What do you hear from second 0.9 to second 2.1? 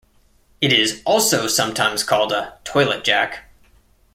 also sometimes